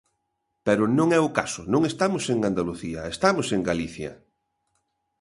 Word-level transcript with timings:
Pero 0.65 0.83
non 0.97 1.07
é 1.17 1.19
o 1.27 1.33
caso, 1.39 1.61
non 1.73 1.81
estamos 1.91 2.23
en 2.33 2.39
Andalucía, 2.49 3.01
estamos 3.15 3.47
en 3.55 3.61
Galicia. 3.69 4.11